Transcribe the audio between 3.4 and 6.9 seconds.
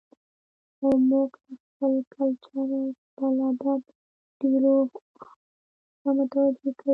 ادب ډېرو خاميو ته متوجه کوي.